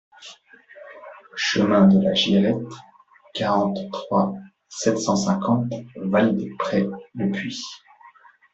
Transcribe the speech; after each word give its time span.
Chemin 1.35 1.85
de 1.85 2.03
la 2.03 2.15
Girette, 2.15 2.55
quarante-trois, 3.35 4.33
sept 4.67 4.97
cent 4.97 5.15
cinquante 5.15 5.71
Vals-près-le-Puy 5.95 7.61